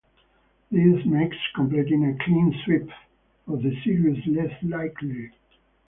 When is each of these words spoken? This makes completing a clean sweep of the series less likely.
This 0.71 1.05
makes 1.05 1.37
completing 1.53 2.03
a 2.05 2.17
clean 2.23 2.59
sweep 2.65 2.89
of 3.47 3.61
the 3.61 3.79
series 3.83 4.25
less 4.25 4.63
likely. 4.63 5.29